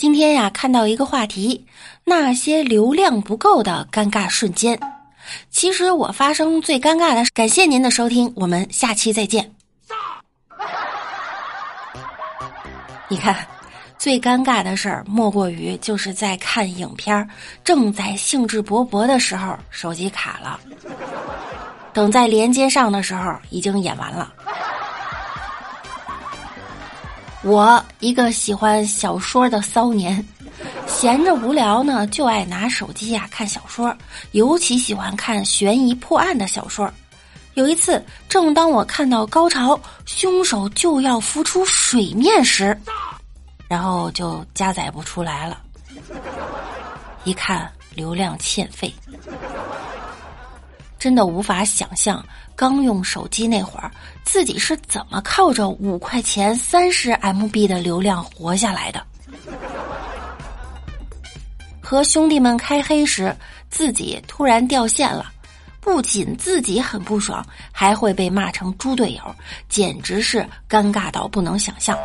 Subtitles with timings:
[0.00, 1.66] 今天呀，看到一个话题，
[2.04, 4.80] 那些流量不够的尴尬瞬间。
[5.50, 9.52] 其实我发生最尴尬的，感谢您的收听，我们下期再见。
[13.08, 13.46] 你看，
[13.98, 17.28] 最尴尬的事儿莫过于就是在看影片，
[17.62, 20.58] 正在兴致勃勃的时候，手机卡了，
[21.92, 24.32] 等在连接上的时候，已经演完了。
[27.42, 30.22] 我一个喜欢小说的骚年，
[30.86, 33.96] 闲着无聊呢，就爱拿手机呀看小说，
[34.32, 36.90] 尤其喜欢看悬疑破案的小说。
[37.54, 42.78] 有一次，正当我看到高潮，凶手就要浮出水面时，
[43.68, 45.58] 然后就加载不出来了。
[47.24, 48.94] 一看流量欠费，
[51.00, 52.24] 真的无法想象。
[52.54, 53.90] 刚用手机那会儿，
[54.22, 59.02] 自己是怎么靠着五块钱三十 MB 的流量活下来的？
[61.80, 63.34] 和兄弟们开黑时，
[63.70, 65.32] 自己突然掉线了，
[65.80, 69.34] 不仅自己很不爽，还会被骂成猪队友，
[69.70, 71.98] 简直是尴尬到不能想象。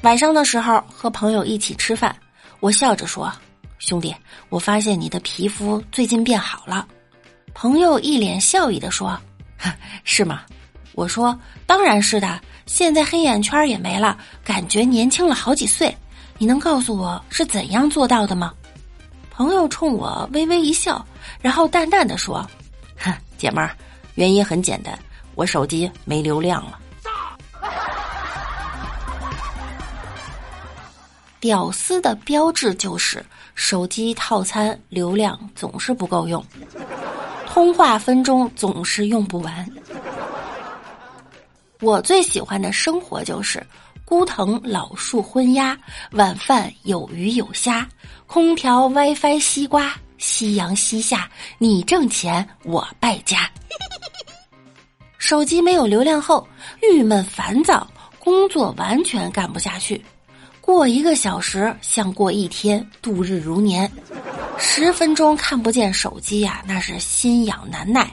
[0.00, 2.16] 晚上的时候和朋友一起吃饭，
[2.60, 3.30] 我笑着说
[3.78, 4.14] ：“兄弟，
[4.48, 6.88] 我发现你的皮肤最近变好了。”
[7.54, 9.18] 朋友一脸笑意的说
[10.04, 10.42] ：“是吗？”
[10.94, 15.96] 我说：“当然是的，现在黑眼圈也没了，感觉年轻了好几岁。
[16.38, 18.52] 你能告诉我是怎样做到的吗？”
[19.30, 21.04] 朋友冲我微微一笑，
[21.40, 22.44] 然后淡淡的说
[22.98, 23.76] ：“哼， 姐们儿，
[24.16, 24.98] 原因很简单，
[25.36, 26.78] 我手机没流量了。”
[31.40, 33.24] 屌丝的标志就是
[33.54, 36.44] 手机套餐流量总是不够用。
[37.58, 39.68] 通话分钟总是用不完。
[41.80, 43.60] 我最喜欢的生活就是
[44.04, 45.76] 孤藤老树昏鸦，
[46.12, 47.84] 晚饭有鱼有虾，
[48.28, 53.50] 空调 WiFi 西瓜，夕阳西下，你挣钱我败家。
[55.18, 56.46] 手机没有流量后，
[56.80, 57.84] 郁闷烦躁，
[58.20, 60.00] 工作完全干不下去，
[60.60, 63.90] 过一个小时像过一天，度日如年。
[64.58, 68.10] 十分钟看不见手机呀，那是心痒难耐。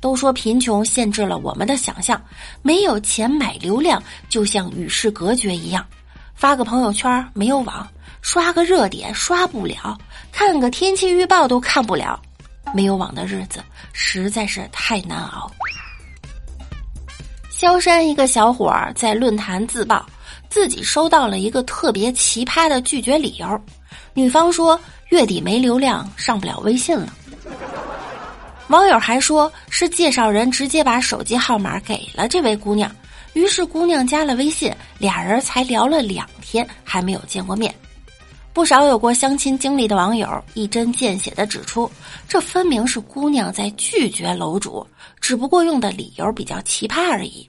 [0.00, 2.20] 都说贫穷限制了我们的想象，
[2.60, 5.86] 没有钱买流量，就像与世隔绝一样。
[6.34, 7.86] 发个朋友圈没有网，
[8.20, 9.96] 刷个热点刷不了，
[10.32, 12.20] 看个天气预报都看不了。
[12.74, 15.50] 没有网的日子实在是太难熬。
[17.50, 20.04] 萧山一个小伙儿在论坛自曝，
[20.48, 23.60] 自己收到了一个特别奇葩的拒绝理由。
[24.14, 24.80] 女方说。
[25.08, 27.12] 月底没流量，上不了微信了。
[28.68, 32.90] 网友还说是介绍人直接把手机号码给了这位姑娘，
[33.34, 37.74] 于是姑娘加了微信，俩人才聊了两天，还没有见过面。
[38.54, 41.90] 不少有过相亲经历的网友一针见血的指出，
[42.26, 44.86] 这分明是姑娘在拒绝楼主，
[45.20, 47.46] 只不过用的理由比较奇葩而已。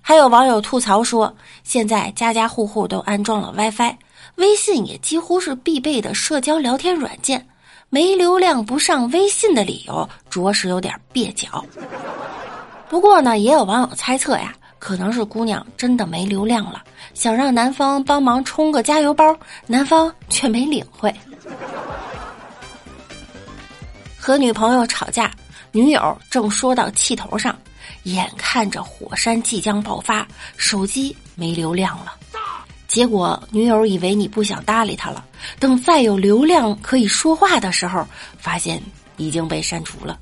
[0.00, 3.94] 还有网友吐槽说，现在家家户户都安装了 WiFi。
[4.36, 7.46] 微信也几乎是必备的社交聊天软件，
[7.88, 11.64] 没流量不上微信的理由着实有点蹩脚。
[12.88, 16.82] 不过呢，也有网友猜测呀，可能是姑娘真的没流量了，
[17.14, 19.36] 想让男方帮忙充个加油包，
[19.66, 21.12] 男方却没领会。
[24.18, 25.30] 和女朋友吵架，
[25.70, 27.56] 女友正说到气头上，
[28.04, 30.26] 眼看着火山即将爆发，
[30.56, 32.14] 手机没流量了。
[32.94, 35.24] 结果女友以为你不想搭理他了，
[35.58, 38.06] 等再有流量可以说话的时候，
[38.38, 38.80] 发现
[39.16, 40.16] 已经被删除了。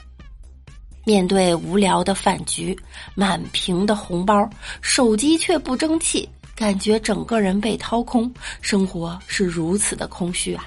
[1.06, 2.78] 面对无聊的饭局，
[3.14, 4.46] 满屏的红包，
[4.82, 8.30] 手机却不争气，感觉整个人被掏空，
[8.60, 10.66] 生活是如此的空虚啊！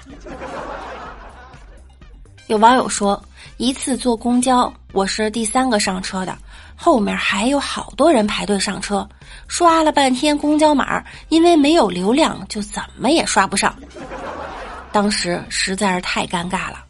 [2.46, 3.22] 有网友说，
[3.56, 6.36] 一次坐公交，我是第三个上车的。
[6.76, 9.08] 后面还有好多人排队上车，
[9.48, 13.74] 刷了半天公交码，因为没有流量，就怎么也刷不上。
[14.92, 16.84] 当时实在是太尴尬了。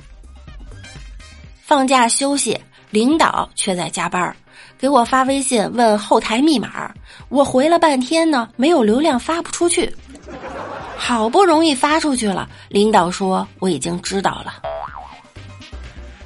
[1.63, 2.59] 放假休息，
[2.91, 4.35] 领导却在加班，
[4.77, 6.93] 给我发微信问后台密码，
[7.29, 9.95] 我回了半天呢，没有流量发不出去。
[10.97, 14.64] 好不容易发出去了，领导说我已经知道了。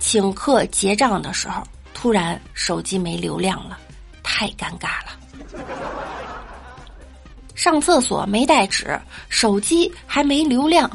[0.08, 1.62] 请客结账的时候。
[1.92, 3.76] 突然手机没流量了，
[4.22, 5.12] 太尴尬了。
[7.54, 10.90] 上厕所没带纸，手机还没流量。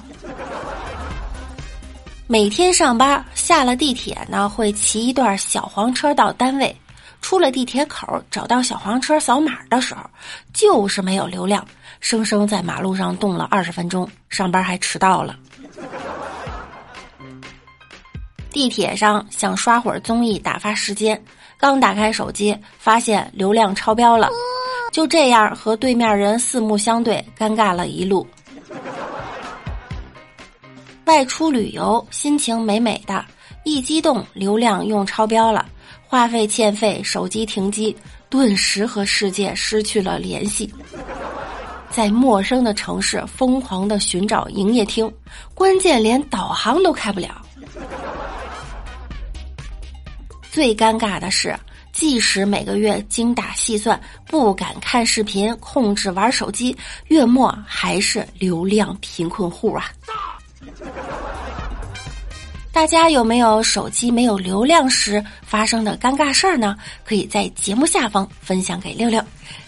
[2.25, 6.75] 每天上班下了地铁呢，会骑一段小黄车到单位。
[7.21, 10.01] 出了地铁口，找到小黄车扫码的时候，
[10.53, 11.63] 就是没有流量，
[11.99, 15.37] 生生在马路上冻了二十分钟，上班还迟到了。
[18.53, 21.19] 地铁上想刷会儿综艺打发时间，
[21.57, 24.29] 刚打开手机，发现流量超标了，
[24.91, 28.25] 就这样和对面人四目相对，尴尬了一路。
[31.05, 33.25] 外出旅游，心情美美的，
[33.63, 35.65] 一激动，流量用超标了，
[36.05, 37.95] 话费欠费，手机停机，
[38.29, 40.71] 顿时和世界失去了联系。
[41.89, 45.11] 在陌生的城市疯狂的寻找营业厅，
[45.55, 47.42] 关键连导航都开不了。
[50.53, 51.59] 最尴尬的是，
[51.91, 56.77] 即使每个月精打细算，不敢看视频，控制玩手机，
[57.07, 59.91] 月末还是流量贫困户啊！
[62.71, 66.77] 大家有没有手机没有流量时发生的尴尬事儿呢？
[67.03, 69.19] 可以在节目下方分享给六六。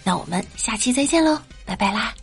[0.03, 1.35] 那我们下期再见喽，
[1.65, 2.13] 拜拜啦！